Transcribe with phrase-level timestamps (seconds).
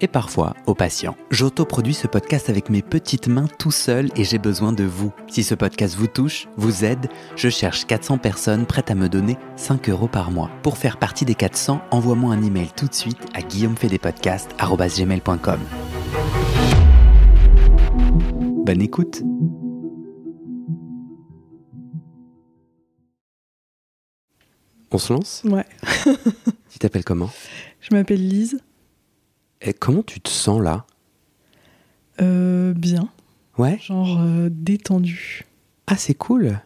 [0.00, 1.16] et parfois au patient.
[1.30, 5.12] J'autoproduis ce podcast avec mes petites mains tout seul et j'ai besoin de vous.
[5.28, 9.38] Si ce podcast vous touche, vous aide, je cherche 400 personnes prêtes à me donner
[9.56, 10.50] 5 euros par mois.
[10.62, 15.60] Pour faire partie des 400, envoie-moi un email tout de suite à guillaumefedepodcast.com.
[18.64, 19.22] Bonne écoute
[24.94, 25.42] On se lance?
[25.44, 25.66] Ouais.
[26.70, 27.30] Tu t'appelles comment?
[27.80, 28.60] Je m'appelle Lise.
[29.64, 30.84] Et comment tu te sens là?
[32.20, 33.08] Euh, bien.
[33.58, 35.44] Ouais Genre euh, détendu.
[35.86, 36.60] Ah, c'est cool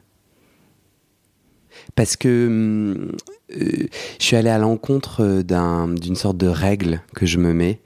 [1.94, 3.12] Parce que hum,
[3.56, 3.86] euh,
[4.18, 7.80] je suis allé à l'encontre d'un- d'une sorte de règle que je me mets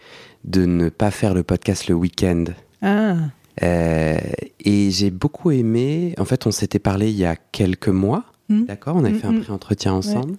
[0.45, 2.45] de ne pas faire le podcast le week-end.
[2.81, 3.17] Ah.
[3.63, 4.19] Euh,
[4.61, 6.15] et j'ai beaucoup aimé.
[6.19, 8.25] En fait, on s'était parlé il y a quelques mois.
[8.49, 8.65] Hmm.
[8.65, 8.97] D'accord?
[8.97, 9.41] On avait Mm, fait un mm.
[9.43, 10.37] pré-entretien ensemble.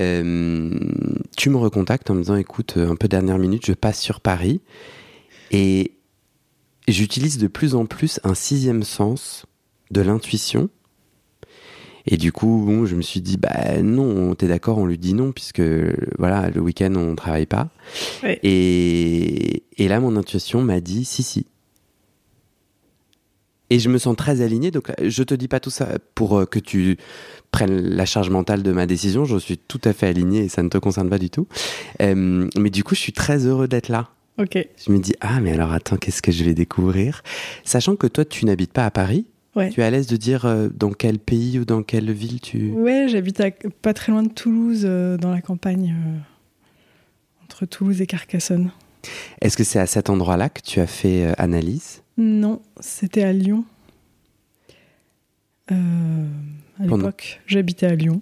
[0.00, 0.70] Euh,
[1.36, 4.60] tu me recontactes en me disant écoute, un peu dernière minute, je passe sur Paris.
[5.50, 5.92] Et
[6.88, 9.46] j'utilise de plus en plus un sixième sens
[9.90, 10.68] de l'intuition.
[12.06, 15.14] Et du coup, bon, je me suis dit, bah non, t'es d'accord, on lui dit
[15.14, 15.62] non, puisque
[16.18, 17.70] voilà, le week-end, on ne travaille pas.
[18.42, 21.46] Et, et là, mon intuition m'a dit, si, si.
[23.70, 26.44] Et je me sens très aligné, donc je te dis pas tout ça pour euh,
[26.44, 26.98] que tu
[27.50, 30.62] prennes la charge mentale de ma décision, je suis tout à fait aligné et ça
[30.62, 31.46] ne te concerne pas du tout.
[32.02, 34.08] Euh, mais du coup, je suis très heureux d'être là.
[34.38, 34.58] Ok.
[34.84, 37.22] Je me dis, ah, mais alors attends, qu'est-ce que je vais découvrir?
[37.64, 39.26] Sachant que toi, tu n'habites pas à Paris,
[39.56, 39.70] Ouais.
[39.70, 42.70] tu es à l'aise de dire euh, dans quel pays ou dans quelle ville tu.
[42.72, 43.40] Ouais, j'habite
[43.82, 48.72] pas très loin de Toulouse, euh, dans la campagne, euh, entre Toulouse et Carcassonne.
[49.40, 52.02] Est-ce que c'est à cet endroit-là que tu as fait euh, analyse?
[52.16, 53.64] Non, c'était à Lyon.
[55.72, 55.74] Euh,
[56.78, 58.20] à Pendant- l'époque, j'habitais à Lyon.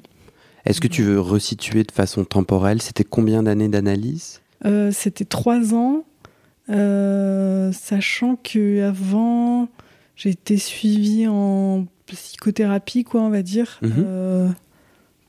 [0.64, 2.80] Est-ce que tu veux resituer de façon temporelle?
[2.80, 4.40] C'était combien d'années d'analyse?
[4.64, 6.04] Euh, c'était trois ans,
[6.68, 9.68] sachant que avant
[10.14, 14.54] j'ai été suivie en psychothérapie, quoi, on va dire, Mhm.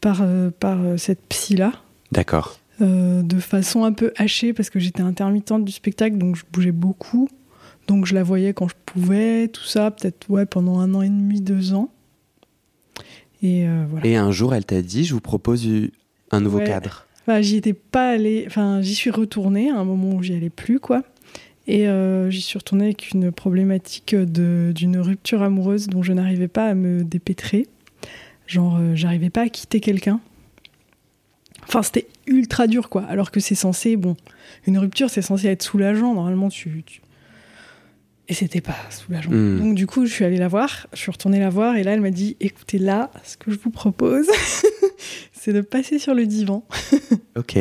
[0.02, 0.24] par,
[0.60, 1.72] par cette psy-là,
[2.12, 2.60] D'accord.
[2.82, 6.72] Euh, de façon un peu hachée, parce que j'étais intermittente du spectacle, donc je bougeais
[6.72, 7.30] beaucoup.
[7.88, 11.10] Donc je la voyais quand je pouvais, tout ça, peut-être ouais, pendant un an et
[11.10, 11.90] demi, deux ans.
[13.42, 14.06] Et euh, voilà.
[14.08, 15.68] Et un jour, elle t'a dit, je vous propose
[16.32, 16.64] un nouveau Ouais.
[16.66, 17.06] cadre.
[17.22, 20.50] Enfin, j'y étais pas allée, enfin, j'y suis retournée à un moment où j'y allais
[20.50, 21.04] plus, quoi.
[21.68, 26.68] Et euh, j'y suis retournée avec une problématique d'une rupture amoureuse dont je n'arrivais pas
[26.68, 27.68] à me dépêtrer.
[28.48, 30.20] Genre, euh, j'arrivais pas à quitter quelqu'un.
[31.68, 33.04] Enfin, c'était ultra dur, quoi.
[33.04, 34.16] Alors que c'est censé, bon,
[34.68, 36.14] une rupture, c'est censé être soulageant.
[36.14, 36.84] Normalement, tu.
[36.86, 37.02] tu-
[38.30, 39.32] Et c'était pas soulageant.
[39.32, 39.60] Hmm.
[39.60, 40.88] Donc, du coup, je suis allée la voir.
[40.94, 41.76] Je suis retournée la voir.
[41.76, 44.28] Et là, elle m'a dit écoutez, là, ce que je vous propose,
[45.34, 46.64] c'est de passer sur le divan.
[47.36, 47.58] Ok.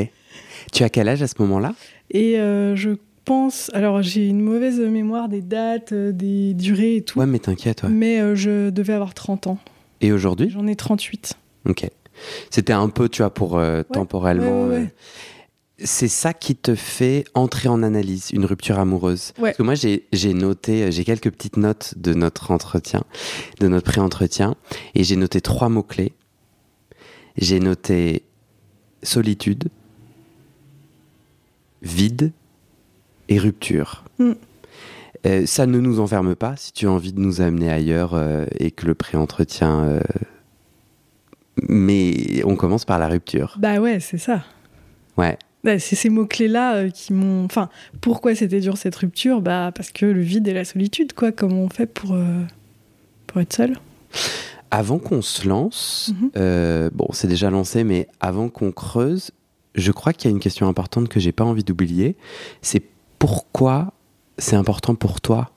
[0.71, 1.75] Tu as quel âge à ce moment-là?
[2.11, 2.91] Et euh, je
[3.25, 3.71] pense.
[3.73, 7.19] Alors, j'ai une mauvaise mémoire des dates, euh, des durées et tout.
[7.21, 7.89] Ouais, mais t'inquiète, toi.
[7.89, 9.59] Mais euh, je devais avoir 30 ans.
[10.03, 10.51] Et aujourd'hui?
[10.51, 11.35] J'en ai 38.
[11.69, 11.89] Ok.
[12.51, 14.65] C'était un peu, tu vois, pour euh, temporellement.
[14.65, 14.87] ouais, ouais, euh.
[15.85, 19.33] C'est ça qui te fait entrer en analyse, une rupture amoureuse.
[19.41, 23.03] Parce que moi, j'ai noté, euh, j'ai quelques petites notes de notre entretien,
[23.59, 24.55] de notre pré-entretien,
[24.95, 26.13] et j'ai noté trois mots-clés.
[27.37, 28.23] J'ai noté
[29.03, 29.69] solitude,
[31.81, 32.33] vide
[33.29, 34.05] et rupture.
[34.19, 34.33] Mm.
[35.25, 38.45] Euh, ça ne nous enferme pas si tu as envie de nous amener ailleurs euh,
[38.59, 39.85] et que le pré-entretien.
[39.85, 40.01] euh,
[41.69, 43.57] Mais on commence par la rupture.
[43.59, 44.45] Bah ouais, c'est ça.
[45.17, 45.39] Ouais.
[45.65, 47.45] Bah, c'est ces mots-clés-là euh, qui m'ont.
[47.45, 47.69] Enfin,
[48.01, 49.41] pourquoi c'était dur cette rupture?
[49.41, 51.31] Bah, parce que le vide et la solitude, quoi.
[51.33, 52.43] Comment on fait pour, euh,
[53.27, 53.77] pour être seul?
[54.71, 56.31] Avant qu'on se lance, Mhm.
[56.37, 59.31] euh, bon, c'est déjà lancé, mais avant qu'on creuse,
[59.75, 62.17] je crois qu'il y a une question importante que j'ai pas envie d'oublier.
[62.63, 62.83] C'est
[63.19, 63.93] pourquoi
[64.39, 65.51] c'est important pour toi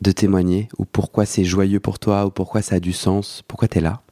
[0.00, 3.66] de témoigner, ou pourquoi c'est joyeux pour toi, ou pourquoi ça a du sens, pourquoi
[3.68, 4.02] tu es là?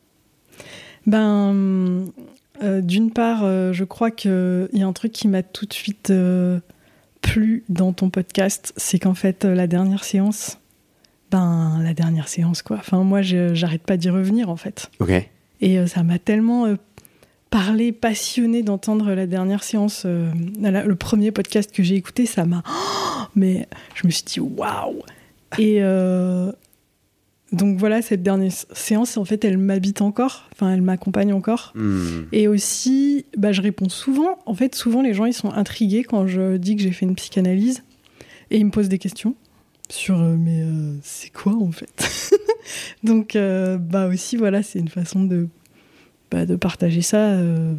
[1.07, 2.05] Ben,
[2.63, 5.73] euh, d'une part, euh, je crois qu'il y a un truc qui m'a tout de
[5.73, 6.59] suite euh,
[7.23, 10.59] plu dans ton podcast, c'est qu'en fait, la dernière séance,
[11.31, 12.77] ben, la dernière séance, quoi.
[12.79, 14.91] Enfin, moi, j'arrête pas d'y revenir, en fait.
[15.01, 15.11] Ok.
[15.61, 16.67] Et ça m'a tellement
[17.51, 20.07] parlé, passionné d'entendre la dernière séance,
[20.61, 22.63] la- le premier podcast que j'ai écouté, ça m'a.
[23.35, 25.03] mais je me suis dit, waouh!
[25.59, 25.81] Et
[27.53, 31.73] donc voilà, cette dernière séance, en fait, elle m'habite encore, enfin, elle m'accompagne encore.
[31.77, 32.23] Hmm.
[32.33, 34.39] Et aussi, bah, je réponds souvent.
[34.47, 37.15] En fait, souvent, les gens, ils sont intrigués quand je dis que j'ai fait une
[37.15, 37.85] psychanalyse.
[38.51, 39.35] Et ils me posent des questions
[39.89, 41.91] sur euh, mais euh, c'est quoi en fait
[43.05, 45.47] Donc, euh, bah aussi, voilà, c'est une façon de,
[46.33, 47.75] bah, de partager ça euh,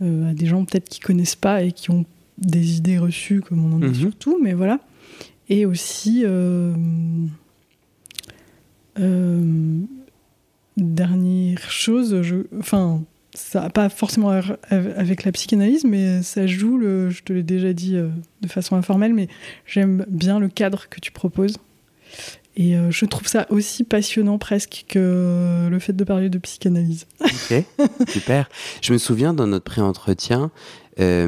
[0.00, 2.04] à des gens peut-être qui connaissent pas et qui ont
[2.38, 3.94] des idées reçues, comme on en a Mhm.
[3.94, 4.78] surtout, mais voilà.
[5.48, 6.24] Et aussi,
[10.76, 13.02] dernière chose, je, enfin,
[13.34, 14.40] ça n'a pas forcément
[14.70, 18.08] avec la psychanalyse, mais ça joue, je te l'ai déjà dit euh,
[18.40, 19.28] de façon informelle, mais
[19.66, 21.56] j'aime bien le cadre que tu proposes.
[22.56, 27.06] Et euh, je trouve ça aussi passionnant presque que le fait de parler de psychanalyse.
[27.20, 27.64] Ok,
[28.08, 28.48] super.
[28.82, 30.50] Je me souviens dans notre pré-entretien,
[30.98, 31.26] euh,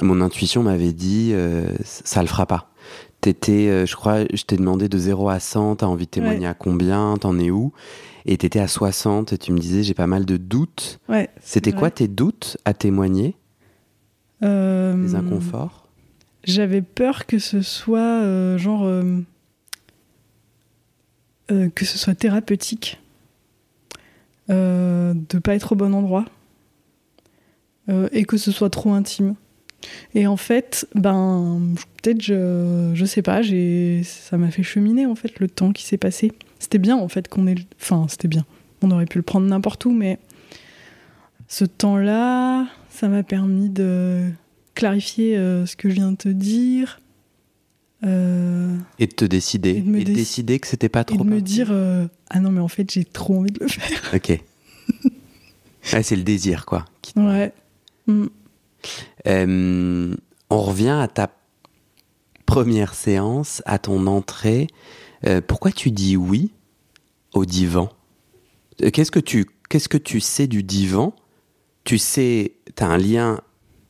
[0.00, 2.73] mon intuition m'avait dit euh, ça le fera pas.
[3.24, 6.40] T'étais, euh, je crois, je t'ai demandé de 0 à 100, t'as envie de témoigner
[6.40, 6.46] Ouais.
[6.46, 7.72] à combien, t'en es où?
[8.26, 11.00] Et t'étais à 60 et tu me disais j'ai pas mal de doutes.
[11.08, 11.30] Ouais.
[11.40, 13.34] C'était quoi tes doutes à témoigner?
[14.42, 15.88] Euh, Les inconforts?
[16.44, 19.22] J'avais peur que ce soit euh, genre euh,
[21.74, 23.00] que ce soit thérapeutique,
[24.50, 26.26] de pas être au bon endroit
[28.12, 29.34] et que ce soit trop intime.
[30.14, 31.60] Et en fait, ben
[32.02, 35.84] peut-être je je sais pas, j'ai ça m'a fait cheminer en fait le temps qui
[35.84, 36.32] s'est passé.
[36.58, 38.44] C'était bien en fait qu'on ait, enfin c'était bien.
[38.82, 40.18] On aurait pu le prendre n'importe où, mais
[41.48, 44.30] ce temps-là, ça m'a permis de
[44.74, 47.00] clarifier euh, ce que je viens de te dire
[48.04, 49.70] euh, Et de te décider.
[49.70, 51.24] Et de me de déc- décider que c'était pas et trop.
[51.24, 54.10] de me dire euh, ah non mais en fait j'ai trop envie de le faire.
[54.14, 54.40] Ok.
[55.92, 56.86] Ouais, c'est le désir, quoi.
[57.02, 57.52] qui Ouais.
[58.06, 58.24] Mm.
[59.26, 60.14] Euh,
[60.50, 61.30] on revient à ta
[62.46, 64.66] première séance, à ton entrée.
[65.26, 66.50] Euh, pourquoi tu dis oui
[67.32, 67.88] au divan?
[68.82, 71.14] Euh, Qu'est-ce que tu qu'est-ce que tu sais du divan?
[71.84, 73.40] Tu sais, tu as un lien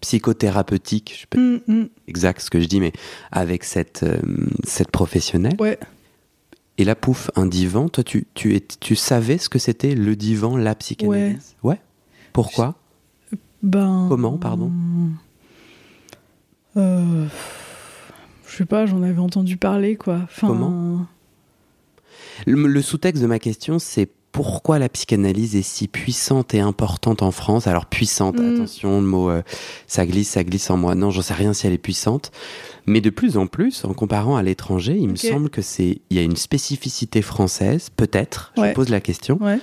[0.01, 1.89] psychothérapeutique, je peux Mm, mm.
[2.09, 2.93] exact ce que je dis, mais
[3.33, 4.19] avec cette, euh,
[4.65, 5.57] cette professionnelle?
[5.59, 5.79] Ouais.
[6.77, 7.89] Et là, pouf, un divan.
[7.89, 11.55] Toi, tu, tu, es, tu savais ce que c'était le divan, la psychanalyse?
[11.63, 11.81] Ouais?
[12.33, 12.75] Pourquoi?
[13.65, 14.07] Ben.
[14.09, 14.71] Comment, pardon
[16.77, 17.27] euh,
[18.47, 20.21] Je sais pas, j'en avais entendu parler quoi.
[20.25, 21.07] Enfin, Comment
[22.47, 27.23] Le, le sous-texte de ma question, c'est pourquoi la psychanalyse est si puissante et importante
[27.23, 27.69] en France?
[27.69, 28.55] Alors puissante, Mm.
[28.55, 29.43] attention, le mot, euh,
[29.87, 30.97] ça glisse, ça glisse en moi.
[30.97, 32.33] Non, j'en sais rien si elle est puissante.
[32.87, 36.17] Mais de plus en plus, en comparant à l'étranger, il me semble que c'est, il
[36.17, 38.53] y a une spécificité française, peut-être.
[38.57, 38.73] Je Ouais.
[38.73, 39.39] pose la question.
[39.41, 39.59] Ouais.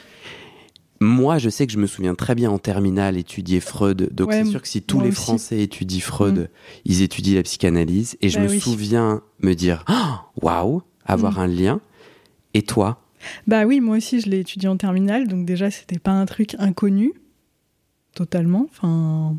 [1.04, 4.10] Moi, je sais que je me souviens très bien en terminale étudier Freud.
[4.14, 5.16] Donc Ouais, c'est sûr que si tous les aussi.
[5.22, 6.48] Français étudient Freud, Mm.
[6.86, 8.18] ils étudient la psychanalyse.
[8.22, 8.60] Et je Bah me oui.
[8.60, 11.40] souviens me dire, Ah, waouh, avoir Mm.
[11.42, 11.82] un lien.
[12.54, 13.02] Et toi?
[13.48, 16.56] Bah oui, moi aussi je l'ai étudié en terminale, donc déjà c'était pas un truc
[16.60, 17.14] inconnu,
[18.16, 18.68] totalement.
[18.72, 19.38] Enfin,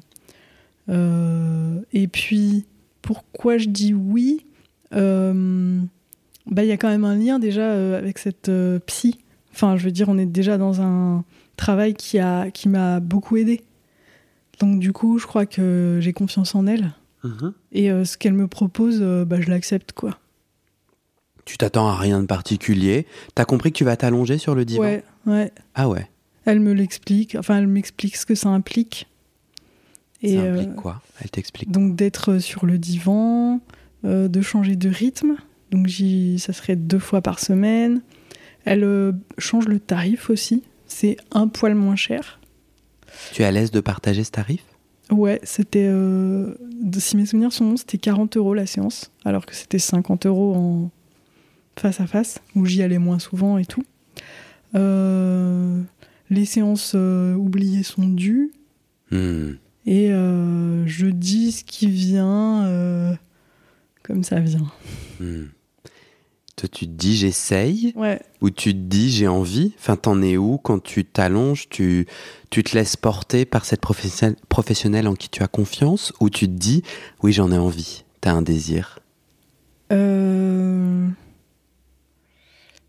[0.89, 2.65] euh, et puis
[3.03, 4.45] pourquoi je dis oui?
[4.95, 5.81] Euh,
[6.47, 8.51] Bah il y a quand même un lien déjà euh, avec cette
[8.87, 9.19] psy.
[9.53, 11.25] Enfin, je veux dire, on est déjà dans un
[11.63, 13.63] travail qui a qui m'a beaucoup aidé.
[14.59, 16.93] Donc du coup, je crois que j'ai confiance en elle
[17.71, 20.19] et euh, ce qu'elle me propose, euh, bah je l'accepte quoi.
[21.45, 23.07] Tu t'attends à rien de particulier.
[23.37, 24.83] T'as compris que tu vas t'allonger sur le divan?
[24.83, 25.53] Ouais, ouais.
[25.77, 26.09] Ah ouais.
[26.47, 29.07] Elle me l'explique, enfin elle m'explique ce que ça implique.
[30.21, 31.01] Et ça euh, implique quoi?
[31.21, 31.71] Elle t'explique.
[31.71, 33.61] donc d'être sur le divan,
[34.03, 35.37] de changer de rythme.
[35.71, 35.89] Donc
[36.39, 38.03] ça serait deux fois par semaine.
[38.65, 40.63] Elle euh, change le tarif aussi.
[40.95, 42.39] C'est un poil moins cher.
[43.33, 44.63] Tu es à l'aise de partager ce tarif?
[45.11, 45.87] Ouais, c'était.
[45.87, 46.55] euh,
[46.99, 50.55] si mes souvenirs sont bons, c'était 40 euros la séance, alors que c'était 50 euros
[50.55, 50.91] en
[51.79, 53.85] face à face, où j'y allais moins souvent et tout.
[54.75, 55.83] Euh,
[56.31, 58.53] les séances euh, oubliées sont dues,
[59.11, 59.57] Hmm.
[59.85, 63.17] et je dis ce qui vient
[64.03, 64.71] comme ça vient.
[65.21, 65.45] Hmm.
[66.63, 70.37] Toi, tu te dis j'essaye Ouais, ou tu te dis j'ai envie Enfin, t'en es
[70.37, 72.07] où quand tu t'allonges tu,
[72.51, 76.47] tu te laisses porter par cette professionnelle, professionnelle en qui tu as confiance ou tu
[76.47, 76.85] te dis
[77.25, 79.01] oui, j'en ai envie, t'as un désir?
[79.91, 81.09] Euh,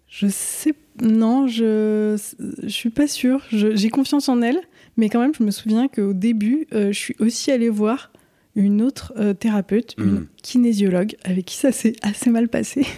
[0.07, 0.75] Je sais.
[1.01, 2.15] Non, je
[2.61, 3.41] je suis pas sûre.
[3.49, 4.59] J'ai confiance en elle,
[4.97, 8.11] mais quand même, je me souviens qu'au début, euh, je suis aussi allée voir
[8.55, 10.27] une autre euh, thérapeute, une Mm.
[10.41, 12.85] kinésiologue, avec qui ça s'est assez mal passé.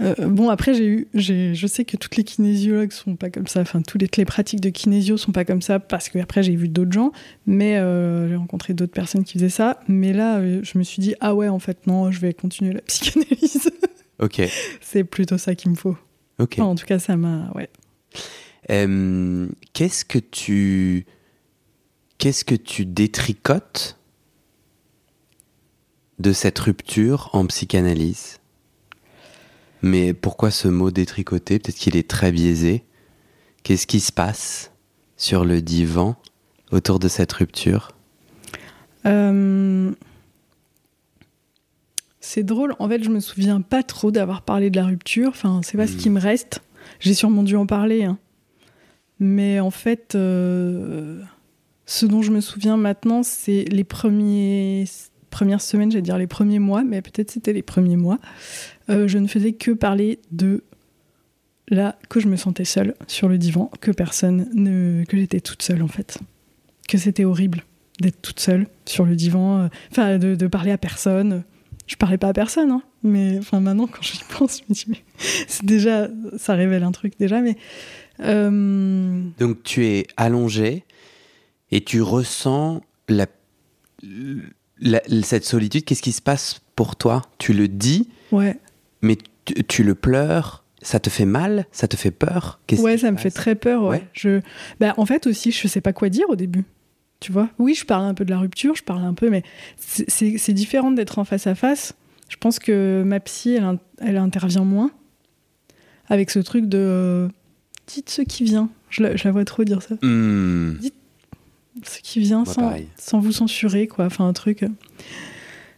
[0.00, 3.62] Euh, bon, après, j'ai eu, je sais que toutes les kinésiologues sont pas comme ça.
[3.62, 6.68] Enfin, toutes les, pratiques de kinésio sont pas comme ça parce que après j'ai vu
[6.68, 7.10] d'autres gens,
[7.46, 9.80] mais euh, j'ai rencontré d'autres personnes qui faisaient ça.
[9.88, 12.80] Mais là, je me suis dit ah ouais, en fait non, je vais continuer la
[12.86, 13.72] psychanalyse.
[14.20, 14.40] Ok,
[14.80, 15.96] C'est plutôt ça qu'il me faut.
[16.38, 16.52] ok.
[16.52, 17.68] Enfin, en tout cas, ça m'a ouais.
[19.72, 21.06] Qu'est-ce que tu
[22.18, 23.97] qu'est-ce que tu détricotes
[26.18, 28.38] de cette rupture en psychanalyse
[29.82, 32.84] Mais pourquoi ce mot détricoter Peut-être qu'il est très biaisé.
[33.62, 34.72] Qu'est-ce qui se passe
[35.16, 36.16] sur le divan
[36.72, 37.92] autour de cette rupture?
[39.06, 39.92] Euh,
[42.20, 42.74] C'est drôle.
[42.78, 45.28] En fait, je me souviens pas trop d'avoir parlé de la rupture.
[45.28, 46.60] Enfin, c'est pas ce qui me reste.
[47.00, 48.04] J'ai sûrement dû en parler.
[48.04, 48.18] hein.
[49.20, 51.20] Mais en fait, euh,
[51.86, 54.84] ce dont je me souviens maintenant, c'est les premiers,
[55.30, 58.18] premières semaines, j'allais dire les premiers mois, mais peut-être c'était les premiers mois.
[58.90, 60.64] Euh, je ne faisais que parler de
[61.68, 65.62] là que je me sentais seule sur le divan, que personne ne, que j'étais toute
[65.62, 66.18] seule en fait,
[66.88, 67.64] que c'était horrible
[68.00, 71.44] d'être toute seule sur le divan, euh, enfin de, parler à personne.
[71.86, 74.84] Je parlais pas à personne, hein, mais enfin maintenant quand j'y pense, je me dis
[74.88, 75.02] mais
[75.48, 77.56] c'est déjà ça révèle un truc déjà, mais
[78.20, 80.84] euh, Donc tu es allongé
[81.70, 83.26] et tu ressens la,
[84.80, 85.84] la- cette solitude.
[85.84, 87.22] Qu'est-ce qui se passe pour toi?
[87.38, 88.58] Tu le dis, ouais,
[89.02, 90.64] mais tu, tu le pleures.
[90.80, 92.60] Ça te fait mal Ça te fait peur?
[92.78, 93.82] Ouais, ça me fait très peur.
[93.82, 93.88] Ouais.
[93.98, 94.06] Ouais.
[94.12, 94.40] Je,
[94.78, 96.64] bah, en fait aussi, je sais pas quoi dire au début.
[97.18, 99.42] Tu vois Oui, je parle un peu de la rupture, je parle un peu, mais
[99.76, 101.94] c'est- différent d'être en face à face.
[102.28, 104.92] Je pense que ma psy, elle, elle intervient moins
[106.08, 107.28] avec ce truc de euh,
[107.88, 108.70] dites ce qui vient.
[108.90, 109.96] Je la, je la vois trop dire ça.
[110.02, 110.74] Hmm.
[111.84, 114.06] Ce qui vient Moi, sans, sans vous censurer, quoi.
[114.06, 114.62] Enfin, un truc.
[114.62, 114.68] euh.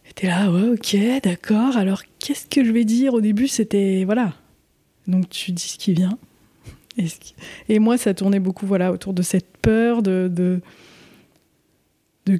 [0.09, 1.77] Et t'es là, ouais, ok, d'accord.
[1.77, 3.13] Alors, qu'est-ce que je vais dire?
[3.13, 4.03] Au début, c'était.
[4.05, 4.33] Voilà.
[5.07, 6.17] Donc, tu dis ce qui vient.
[6.97, 7.35] Et, ce qui-
[7.69, 10.29] et moi, ça tournait beaucoup, voilà, autour de cette peur de.
[10.31, 10.59] de,
[12.25, 12.39] de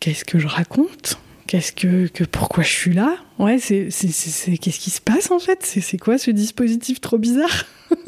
[0.00, 1.18] qu'est-ce que je raconte?
[1.48, 2.24] Qu'est-ce que, que.
[2.24, 3.16] Pourquoi je suis là?
[3.38, 3.90] Ouais, c'est.
[3.90, 5.60] c'est- c'est- c'est- Qu'est-ce qui se passe, en fait?
[5.64, 7.64] C'est c'est quoi ce dispositif trop bizarre?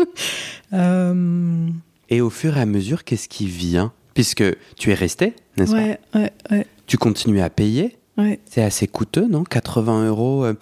[0.72, 1.68] Euh,
[2.10, 3.92] Et au fur et à mesure, qu'est-ce qui vient?
[4.18, 4.42] Puisque
[4.76, 5.78] tu es resté, n'est-ce pas
[6.18, 7.96] Ouais, ouais, Tu continues à payer.
[8.16, 8.40] ouais.
[8.46, 9.44] C'est assez coûteux, non?
[9.44, 10.44] 80 euros.
[10.44, 10.54] euh,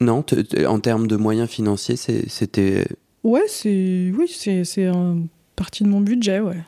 [0.00, 0.24] Non,
[0.68, 2.86] en termes de moyens financiers, c'était.
[3.24, 5.26] Ouais, c'est oui, c'est c'est une
[5.56, 6.62] partie de mon budget, ouais.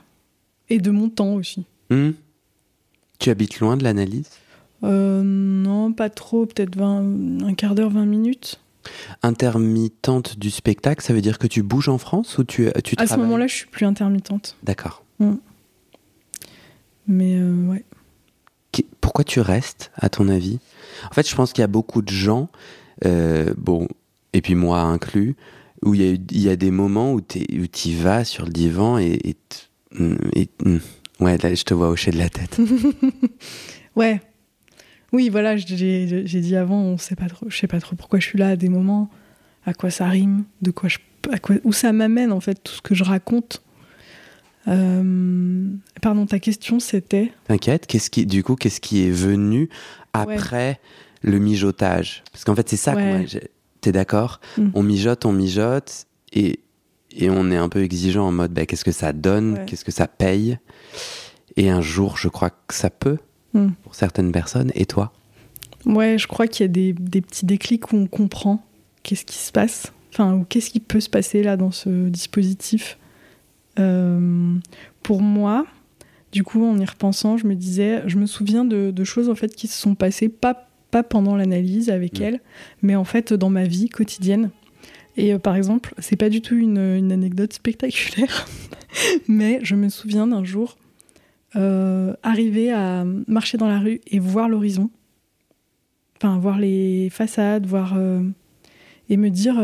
[0.71, 1.67] Et de mon temps aussi.
[1.89, 2.11] Hmm
[3.21, 4.29] Tu habites loin de l'analyse?
[4.83, 8.59] Euh, non, pas trop, peut-être 20 un quart d'heure, 20 minutes.
[9.23, 13.07] Intermittente du spectacle, ça veut dire que tu bouges en France ou tu, tu À
[13.07, 14.57] ce moment-là, je suis plus intermittente.
[14.65, 15.05] D'accord.
[17.11, 17.85] Mais euh, ouais.
[19.01, 20.61] Pourquoi tu restes, à ton avis?
[21.11, 22.49] En fait, je pense qu'il y a beaucoup de gens,
[23.05, 23.89] euh, bon,
[24.33, 25.35] et puis moi inclus,
[25.85, 28.45] où il y a, eu- il y a des moments où tu y vas sur
[28.45, 29.19] le divan et.
[29.25, 29.37] et-
[29.99, 30.77] mm,
[31.19, 32.59] ouais, là, je te vois hocher de la tête.
[33.97, 34.21] Ouais.
[35.13, 38.21] Oui, voilà, j'ai j'ai dit avant, on sait pas trop, je sais pas trop pourquoi
[38.21, 39.11] je suis là à des moments,
[39.67, 40.99] à quoi ça rime, de quoi je,
[41.33, 43.63] à quoi, où ça m'amène en fait, tout ce que je raconte.
[44.71, 45.69] Euh,
[46.01, 49.69] pardon, ta question c'était T'inquiète, qu'est-ce qui, du coup, qu'est-ce qui est venu
[50.13, 50.81] après
[51.23, 52.23] le mijotage?
[52.33, 53.25] Parce qu'en fait, c'est ça Ouais.
[53.27, 53.51] j'ai-
[53.81, 54.41] T'es d'accord?
[54.59, 54.69] Mm.
[54.75, 56.61] On mijote, on mijote, et,
[57.17, 59.55] et on est un peu exigeant en mode bah, qu'est-ce que ça donne?
[59.55, 59.65] Ouais.
[59.67, 60.59] Qu'est-ce que ça paye?
[61.57, 63.17] Et un jour, je crois que ça peut,
[63.55, 63.69] Mm.
[63.83, 64.71] pour certaines personnes.
[64.75, 65.13] Et toi?
[65.87, 68.63] Ouais, je crois qu'il y a des, des petits déclics où on comprend
[69.03, 72.99] qu'est-ce qui se passe, enfin, ou qu'est-ce qui peut se passer là dans ce dispositif.
[73.79, 74.57] Euh,
[75.03, 75.67] pour moi,
[76.33, 79.35] du coup, en y repensant, je me disais, je me souviens de, de choses en
[79.35, 82.41] fait qui se sont passées, pas, pas pendant l'analyse avec elle,
[82.83, 84.51] mais en fait dans ma vie quotidienne.
[85.17, 88.47] Et euh, par exemple, c'est pas du tout une, une anecdote spectaculaire,
[89.29, 90.77] mais je me souviens d'un jour
[91.57, 94.89] euh, arriver à marcher dans la rue et voir l'horizon
[96.23, 98.23] enfin voir les façades, voir euh,
[99.09, 99.57] et me dire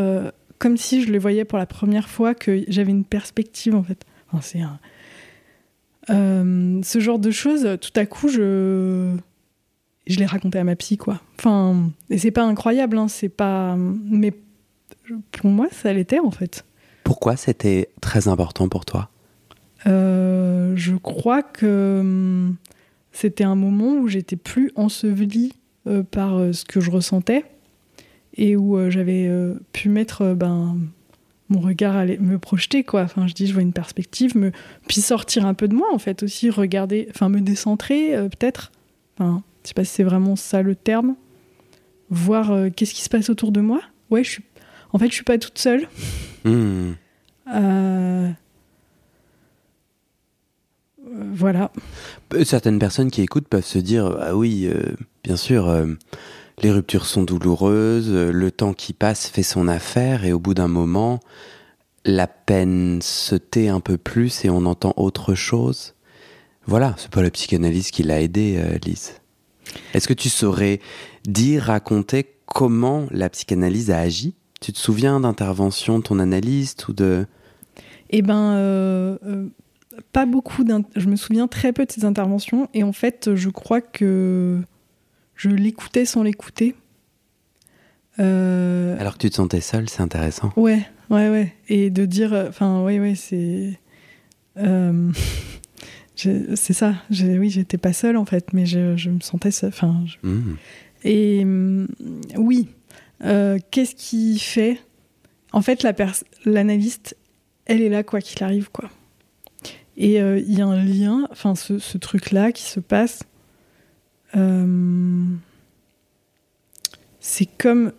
[0.59, 4.05] comme si je les voyais pour la première fois que j'avais une perspective en fait.
[4.29, 4.79] Enfin, c'est un-
[6.09, 7.67] Euh, ce genre de choses.
[7.81, 9.17] Tout à coup, je
[10.07, 11.21] je l'ai raconté à ma psy quoi.
[11.39, 14.33] Enfin et c'est pas incroyable, hein, c'est pas mais
[15.33, 16.65] pour moi ça l'était en fait.
[17.03, 19.11] Pourquoi c'était très important pour toi?
[19.87, 22.57] Euh, je crois que hum,
[23.11, 25.55] c'était un moment où j'étais plus ensevelie
[25.89, 27.45] euh, par ce que je ressentais
[28.37, 30.79] et où euh, j'avais euh, pu mettre euh, ben,
[31.49, 33.03] mon regard, aller me projeter quoi.
[33.03, 34.53] Enfin, je dis, je vois une perspective, me,
[34.89, 38.73] puis sortir un peu de moi en fait aussi, regarder, enfin me décentrer peut-être,
[39.19, 41.17] Enfin, je sais pas si c'est vraiment ça le terme.
[42.11, 43.81] Voir qu'est-ce qui se passe autour de moi.
[44.11, 44.45] Ouais, je suis.
[44.93, 45.89] En fait, je suis pas toute seule.
[46.45, 46.93] Hmm.
[47.55, 48.31] Euh,
[51.33, 51.71] Voilà.
[52.45, 55.95] Certaines personnes qui écoutent peuvent se dire Ah oui, euh, bien sûr, euh,
[56.63, 60.69] les ruptures sont douloureuses, le temps qui passe fait son affaire, et au bout d'un
[60.69, 61.21] moment,
[62.07, 65.95] la peine se tait un peu plus et on entend autre chose.
[66.65, 69.21] Voilà, c'est pas la psychanalyse qui l'a aidé, euh, Lise.
[69.93, 70.81] Est-ce que tu saurais
[71.27, 74.35] dire, raconter comment la psychanalyse a agi?
[74.61, 77.27] Tu te souviens d'intervention de ton analyste ou de.
[78.11, 79.49] Eh ben, euh, euh,
[80.13, 80.65] pas beaucoup.
[80.97, 82.69] Je me souviens très peu de ces interventions.
[82.73, 84.61] Et en fait, je crois que
[85.37, 86.75] je l'écoutais sans l'écouter.
[88.19, 90.53] Euh, Alors que tu te sentais seule, c'est intéressant.
[90.57, 91.55] Ouais, ouais, ouais.
[91.69, 92.33] Et de dire.
[92.49, 93.79] Enfin, ouais, ouais, c'est.
[94.59, 95.11] euh,
[96.17, 96.95] c'est ça.
[97.11, 99.69] Oui, j'étais pas seule en fait, mais je, je me sentais seule.
[99.69, 100.57] Enfin, je- Hmm.
[101.05, 101.89] Et hum,
[102.37, 102.69] oui,
[103.25, 104.79] Euh, qu'est-ce qui fait
[105.53, 105.95] En fait, la
[106.45, 107.17] l'analyste,
[107.65, 108.91] elle est là quoi qu'il arrive, quoi.
[109.97, 113.21] Et euh, il y a un lien, enfin, ce, ce truc-là qui se passe.
[114.37, 115.25] Euh,
[117.21, 117.93] c'est comme.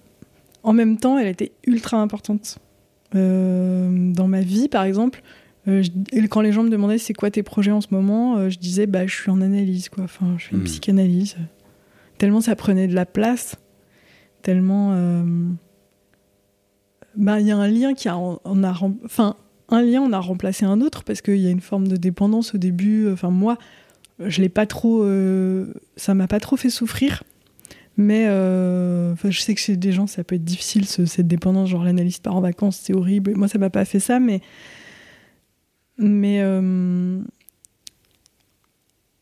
[0.63, 2.59] En même temps, elle était ultra importante.
[3.15, 5.21] Euh, dans ma vie, par exemple,
[5.69, 8.57] euh, et quand les gens me demandaient c'est quoi tes projets en ce moment, je
[8.57, 10.03] disais bah je suis en analyse quoi.
[10.03, 10.65] Enfin, je fais une Mhm.
[10.65, 11.37] psychanalyse.
[12.17, 13.55] Tellement ça prenait de la place,
[14.41, 14.91] tellement.
[14.93, 15.23] euh,
[17.15, 19.35] bah, il y a un lien qui a, on a, rem- enfin
[19.69, 22.53] un lien on a remplacé un autre parce qu'il y a une forme de dépendance
[22.55, 23.09] au début.
[23.11, 23.57] Enfin moi,
[24.19, 27.23] je l'ai pas trop, euh, ça m'a pas trop fait souffrir.
[27.97, 31.69] Mais euh, je sais que chez des gens, ça peut être difficile, ce- cette dépendance.
[31.69, 33.33] Genre, l'analyste part en vacances, c'est horrible.
[33.35, 34.41] Moi, ça m'a pas fait ça, mais.
[35.97, 36.39] Mais.
[36.41, 37.19] euh,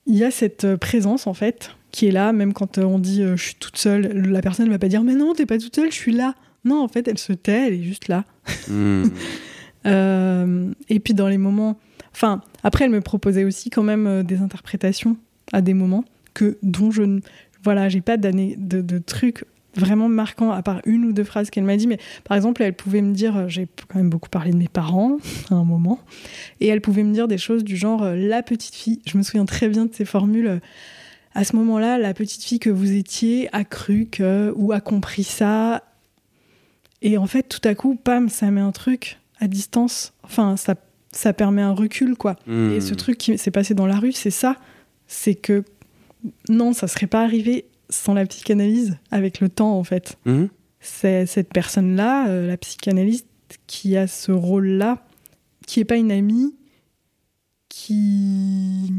[0.07, 3.21] Il y a cette présence, en fait, qui est là, même quand euh, on dit
[3.23, 4.29] euh, je suis toute seule.
[4.29, 6.35] La personne ne va pas dire mais non, t'es pas toute seule, je suis là.
[6.65, 8.25] Non, en fait, elle se tait, elle est juste là.
[8.67, 9.05] Hmm.
[9.87, 11.77] Euh, et puis dans les moments,
[12.15, 15.17] enfin après elle me proposait aussi quand même euh, des interprétations
[15.53, 17.19] à des moments que dont je ne,
[17.65, 19.43] voilà, j'ai pas d'années de, trucs
[19.75, 21.87] vraiment marquants à part une ou deux phrases qu'elle m'a dit.
[21.87, 24.67] Mais par exemple, elle pouvait me dire, euh, j'ai quand même beaucoup parlé de mes
[24.67, 25.17] parents
[25.49, 25.99] à un moment,
[26.61, 29.01] et elle pouvait me dire des choses du genre euh, la petite fille.
[29.07, 30.61] Je me souviens très bien de ces formules.
[31.33, 35.23] à ce moment-là, la petite fille que vous étiez a cru que ou a compris
[35.23, 35.83] ça.
[37.01, 40.13] Et en fait, tout à coup, pam, ça met un truc à distance.
[40.23, 40.75] Enfin, ça,
[41.15, 42.35] ça permet un recul, quoi.
[42.45, 42.71] Hmm.
[42.71, 44.57] Et ce truc qui s'est passé dans la rue, c'est ça.
[45.07, 45.63] C'est que
[46.49, 50.17] non, ça serait pas arrivé sans la psychanalyse, avec le temps, en fait.
[50.25, 50.45] Hmm.
[50.79, 53.27] C'est cette personne-là, euh, la psychanalyste,
[53.67, 55.05] qui a ce rôle-là,
[55.67, 56.53] qui est pas une amie,
[57.69, 58.91] qui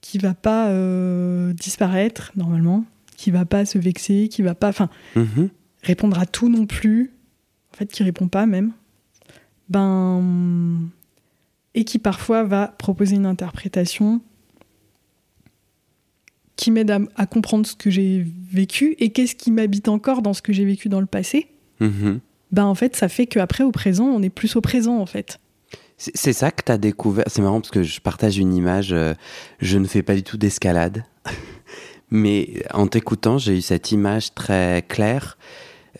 [0.00, 2.84] qui va pas euh, disparaître normalement,
[3.16, 5.50] qui va pas se vexer, qui va pas, enfin, Mhm.
[5.82, 7.12] répondre à tout non plus,
[7.72, 8.72] en fait, qui répond pas même,
[9.70, 10.90] ben,
[11.74, 14.20] et qui parfois va proposer une interprétation
[16.56, 20.34] qui m'aide à, à comprendre ce que j'ai vécu et qu'est-ce qui m'habite encore dans
[20.34, 21.46] ce que j'ai vécu dans le passé.
[21.80, 22.20] Mhm.
[22.52, 25.38] Ben en fait, ça fait qu'après au présent, on est plus au présent en fait.
[25.96, 27.24] C'est c'est ça que tu as découvert.
[27.28, 28.92] C'est marrant parce que je partage une image.
[28.92, 29.14] euh,
[29.60, 31.04] je ne fais pas du tout d'escalade.
[32.10, 35.38] Mais en t'écoutant, j'ai eu cette image très claire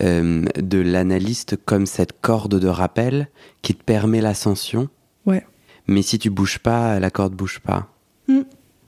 [0.03, 3.29] euh, de l'analyste comme cette corde de rappel
[3.63, 4.89] qui te permet l'ascension.
[5.27, 5.45] Ouais.
[5.87, 7.89] Mais si tu bouges pas, la corde bouge pas.
[8.29, 8.41] Mm.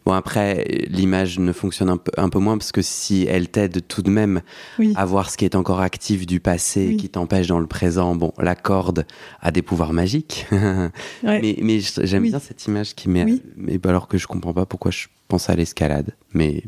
[0.04, 3.86] Bon, après, l'image ne fonctionne un peu, un peu moins parce que si elle t'aide
[3.86, 4.42] tout de même
[4.80, 4.92] Oui.
[4.96, 6.96] à voir ce qui est encore actif du passé Oui.
[6.96, 9.06] qui t'empêche dans le présent, bon, la corde
[9.40, 10.46] a des pouvoirs magiques.
[11.22, 11.56] Ouais.
[11.62, 12.30] Mais, j'aime Oui.
[12.30, 13.08] bien cette image qui.
[13.08, 13.42] Oui.
[13.56, 16.16] Mais alors que je comprends pas pourquoi je pense à l'escalade.
[16.34, 16.64] Mais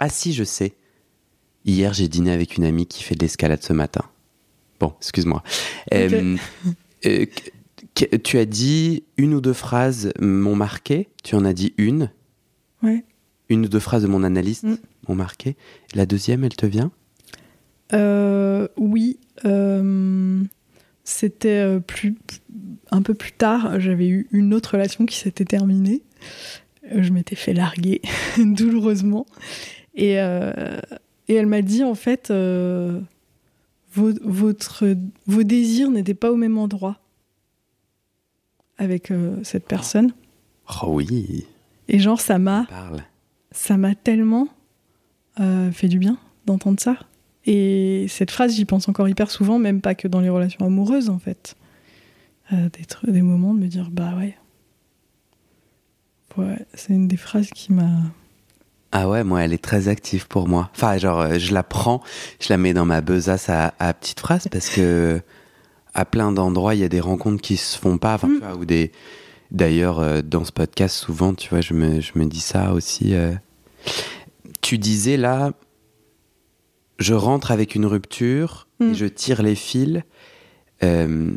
[0.00, 0.74] ah si, je sais.
[1.66, 4.02] Hier, j'ai dîné avec une amie qui fait de l'escalade ce matin.
[4.78, 5.42] Bon, excuse-moi.
[5.92, 6.36] Euh,
[7.06, 7.26] euh,
[8.22, 11.08] tu as dit une ou deux phrases m'ont marqué.
[11.24, 12.10] Tu en as dit une.
[12.82, 13.04] Ouais.
[13.48, 14.76] Une ou deux phrases de mon analyste Mm.
[15.08, 15.56] m'ont marqué.
[15.94, 16.92] La deuxième, elle te vient?
[17.92, 20.42] Euh, oui, euh,
[21.04, 22.14] c'était plus,
[22.90, 23.80] un peu plus tard.
[23.80, 26.02] J'avais eu une autre relation qui s'était terminée.
[26.94, 28.02] Je m'étais fait larguer
[28.38, 29.26] douloureusement.
[29.94, 30.78] Et, euh,
[31.28, 33.00] et elle m'a dit en fait, euh,
[33.92, 34.94] vos, votre,
[35.26, 36.98] vos désirs n'étaient pas au même endroit
[38.78, 40.12] avec euh, cette personne.
[40.82, 41.46] Oh oui,
[41.88, 42.66] Et genre, ça m'a
[43.52, 44.48] ça m'a tellement
[45.40, 46.98] euh, fait du bien d'entendre ça.
[47.46, 51.08] Et cette phrase, j'y pense encore hyper souvent, même pas que dans les relations amoureuses,
[51.08, 51.56] en fait.
[52.50, 52.68] Des,
[53.12, 54.36] des moments de me dire, bah ouais.
[56.36, 57.88] Ouais, c'est une des phrases qui m'a.
[58.98, 60.70] Ah ouais, moi, elle est très active pour moi.
[60.74, 62.02] Enfin, genre, euh, je la prends,
[62.40, 65.20] je la mets dans ma besace à, à petite phrase parce que
[65.92, 68.14] à plein d'endroits, il y a des rencontres qui se font pas.
[68.14, 68.32] Enfin, Mm.
[68.34, 68.92] tu vois, ou des.
[69.50, 73.14] D'ailleurs, euh, dans ce podcast, souvent, tu vois, je me, je me dis ça aussi.
[73.14, 73.32] euh.
[74.62, 75.52] Tu disais là,
[76.98, 78.90] je rentre avec une rupture Mm.
[78.90, 80.02] et je tire les fils.
[80.82, 81.30] euh,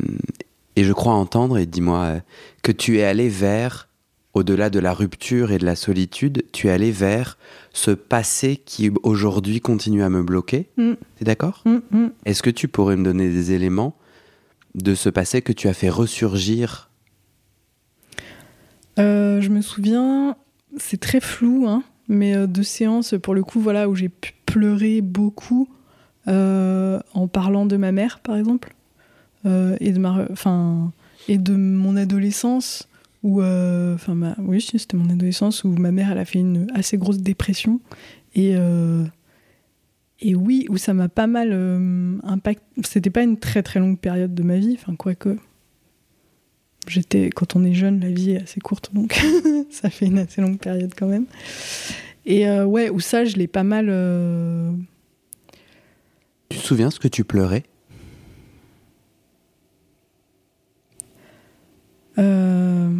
[0.76, 2.20] et je crois entendre, et dis-moi,
[2.62, 3.88] que tu es allé vers,
[4.34, 7.36] au-delà de la rupture et de la solitude, tu es allé vers
[7.72, 10.68] ce passé qui aujourd'hui continue à me bloquer.
[10.76, 10.92] Mm.
[11.16, 11.62] T'es d'accord?
[11.66, 12.12] Hum, hum.
[12.24, 13.96] Est-ce que tu pourrais me donner des éléments
[14.74, 16.90] de ce passé que tu as fait ressurgir?
[18.98, 20.36] Euh, je me souviens,
[20.76, 24.34] c'est très flou, hein, mais euh, de séances, pour le coup, voilà, où j'ai pu
[24.46, 25.68] pleurer beaucoup
[26.28, 28.74] euh, en parlant de ma mère, par exemple,
[29.46, 30.92] euh, et, de ma, enfin,
[31.28, 32.88] et de mon adolescence,
[33.22, 36.96] où, euh, enfin, oui, c'était mon adolescence, où ma mère, elle a fait une assez
[36.96, 37.80] grosse dépression,
[38.34, 39.04] et, euh,
[40.20, 42.64] et oui, où ça m'a pas mal euh, impacté.
[42.82, 45.36] C'était pas une très très longue période de ma vie, enfin, quoique.
[46.86, 49.20] J'étais, quand on est jeune, la vie est assez courte, donc
[49.70, 51.26] ça fait une assez longue période quand même.
[52.24, 53.86] Et euh, ouais, où ça, je l'ai pas mal.
[56.48, 57.64] Tu te souviens ce que tu pleurais?
[62.20, 62.90] Euh,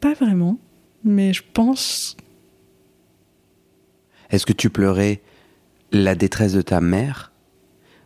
[0.00, 0.58] Pas vraiment,
[1.04, 2.16] mais je pense.
[4.30, 5.20] Est-ce que tu pleurais
[5.92, 7.32] la détresse de ta mère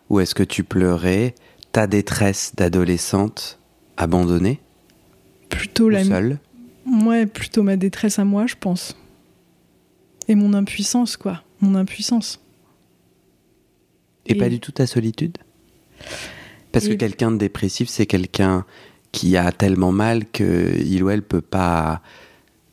[0.08, 1.34] Ou est-ce que tu pleurais
[1.72, 3.58] ta détresse d'adolescente
[3.96, 4.60] abandonnée
[5.48, 6.04] Plutôt ou la.
[6.04, 6.38] seule?
[6.86, 8.96] Ouais, plutôt ma détresse à moi, je pense.
[10.28, 11.42] Et mon impuissance, quoi.
[11.60, 12.40] Mon impuissance.
[14.26, 15.36] Et, Et- pas du tout ta solitude?
[16.72, 18.64] Parce que quelqu'un de dépressif, c'est quelqu'un
[19.12, 22.00] qui a tellement mal que il ou elle peut pas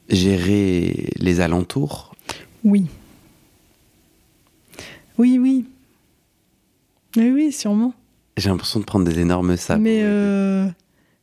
[0.09, 2.13] gérer les alentours.
[2.63, 2.85] Oui.
[5.17, 5.65] Oui, oui.
[7.15, 7.93] Oui, oui, sûrement.
[8.37, 9.81] J'ai l'impression de prendre des énormes sables.
[9.81, 10.67] mais euh,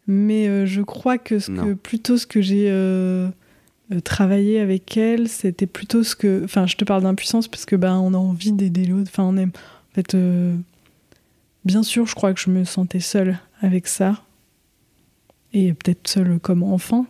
[0.08, 1.76] mais euh, je crois que, ce que Non.
[1.76, 3.28] plutôt ce que j'ai euh,
[4.02, 6.42] travaillé avec elle, c'était plutôt ce que.
[6.44, 9.10] Enfin, je te parle d'impuissance parce que ben on a envie d'aider l'autre.
[9.12, 9.52] Enfin, on aime.
[9.54, 10.16] En fait,
[11.64, 14.22] bien sûr, je crois que je me sentais seule avec ça
[15.52, 17.06] et peut-être seule comme enfant.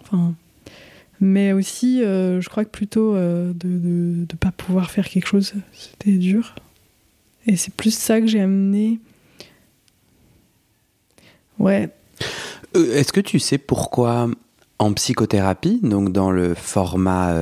[1.21, 5.55] Mais aussi, euh, je crois que plutôt euh, de de pas pouvoir faire quelque chose,
[5.73, 6.55] c'était dur.
[7.47, 9.01] Et c'est plus ça que j'ai amené.
[11.59, 11.91] Ouais,
[12.77, 14.29] Euh, Est-ce que tu sais pourquoi
[14.81, 17.33] en psychothérapie, donc dans le format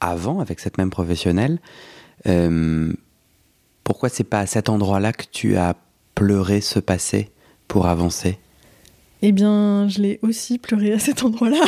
[0.00, 1.60] avant avec cette même professionnelle,
[3.84, 5.76] pourquoi c'est pas à cet endroit-là que tu as
[6.18, 7.30] pleuré ce passé
[7.68, 8.38] pour avancer
[9.22, 11.64] Eh bien, je l'ai aussi pleuré à cet endroit-là.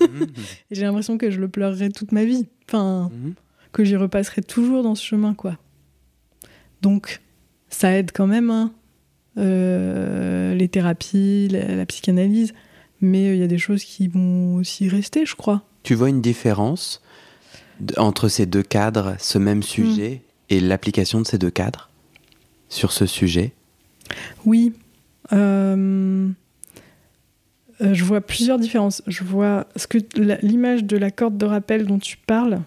[0.70, 2.46] J'ai l'impression que je le pleurerai toute ma vie.
[2.68, 3.34] Enfin, Mhm.
[3.72, 5.56] que j'y repasserai toujours dans ce chemin, quoi.
[6.82, 7.20] Donc,
[7.68, 8.72] ça aide quand même, hein.
[9.38, 12.52] Euh, les thérapies, la, la psychanalyse.
[13.00, 15.62] Mais euh, il y a des choses qui vont aussi rester, je crois.
[15.84, 17.02] Tu vois une différence
[17.96, 21.88] entre ces deux cadres, ce même sujet, et l'application de ces deux cadres
[22.68, 23.52] sur ce sujet?
[24.44, 24.72] Oui.
[25.32, 26.28] Euh,
[27.80, 29.02] euh, je vois plusieurs différences.
[29.06, 29.98] Je vois ce que
[30.42, 32.60] l'image de la corde de rappel dont tu parles,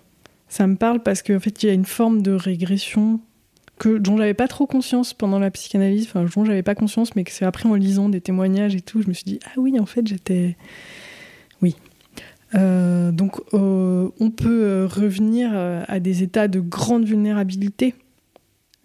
[0.50, 3.20] ça me parle parce qu'en fait, il y a une forme de régression
[3.78, 7.24] que, dont j'avais pas trop conscience pendant la psychanalyse, enfin, dont j'avais pas conscience, mais
[7.24, 9.78] que c'est après en lisant des témoignages et tout, je me suis dit, ah oui,
[9.80, 10.56] en fait, j'étais.
[11.62, 11.76] Oui.
[12.54, 15.52] Euh, donc, on peut revenir
[15.88, 17.96] à des états de grande vulnérabilité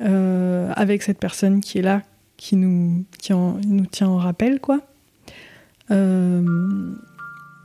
[0.00, 2.02] avec cette personne qui est là,
[2.40, 4.80] qui nous, qui en- nous tient en rappel, quoi.
[5.90, 6.42] Euh,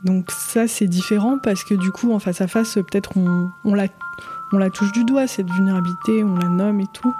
[0.03, 3.73] donc ça, c'est différent parce que du coup, en face à face, peut-être on, on,
[3.73, 3.87] la,
[4.51, 7.13] on la touche du doigt, cette vulnérabilité, on la nomme et tout.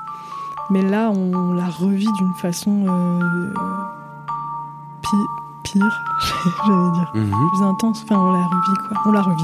[0.70, 3.54] Mais là, on la revit d'une façon euh,
[5.02, 6.04] pi- pire,
[6.68, 7.12] j'allais dire.
[7.16, 7.32] Mhm.
[7.54, 8.98] Plus intense, enfin, on la revit, quoi.
[9.06, 9.44] On la revit.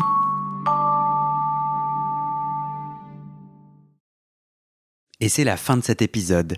[5.20, 6.58] Et c'est la fin de cet épisode.